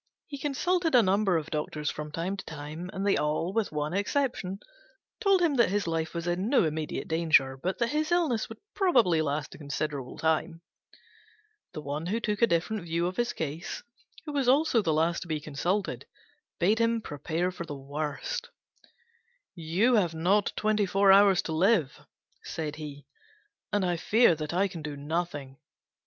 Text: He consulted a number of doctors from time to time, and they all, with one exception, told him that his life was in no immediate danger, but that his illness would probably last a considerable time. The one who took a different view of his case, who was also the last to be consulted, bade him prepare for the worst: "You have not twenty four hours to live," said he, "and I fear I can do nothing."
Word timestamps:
He 0.25 0.39
consulted 0.39 0.95
a 0.95 1.03
number 1.03 1.37
of 1.37 1.51
doctors 1.51 1.91
from 1.91 2.11
time 2.11 2.35
to 2.35 2.43
time, 2.43 2.89
and 2.91 3.05
they 3.05 3.17
all, 3.17 3.53
with 3.53 3.71
one 3.71 3.93
exception, 3.93 4.59
told 5.19 5.43
him 5.43 5.53
that 5.57 5.69
his 5.69 5.85
life 5.85 6.15
was 6.15 6.25
in 6.25 6.49
no 6.49 6.63
immediate 6.65 7.07
danger, 7.07 7.55
but 7.55 7.77
that 7.77 7.89
his 7.89 8.11
illness 8.11 8.49
would 8.49 8.57
probably 8.73 9.21
last 9.21 9.53
a 9.53 9.59
considerable 9.59 10.17
time. 10.17 10.61
The 11.73 11.83
one 11.83 12.07
who 12.07 12.19
took 12.19 12.41
a 12.41 12.47
different 12.47 12.81
view 12.81 13.05
of 13.05 13.15
his 13.17 13.31
case, 13.31 13.83
who 14.25 14.33
was 14.33 14.47
also 14.49 14.81
the 14.81 14.91
last 14.91 15.19
to 15.19 15.27
be 15.27 15.39
consulted, 15.39 16.07
bade 16.57 16.79
him 16.79 17.01
prepare 17.03 17.51
for 17.51 17.67
the 17.67 17.75
worst: 17.77 18.49
"You 19.53 19.93
have 19.97 20.15
not 20.15 20.51
twenty 20.55 20.87
four 20.87 21.11
hours 21.11 21.43
to 21.43 21.51
live," 21.51 22.07
said 22.43 22.77
he, 22.77 23.05
"and 23.71 23.85
I 23.85 23.97
fear 23.97 24.35
I 24.51 24.67
can 24.67 24.81
do 24.81 24.97
nothing." 24.97 25.57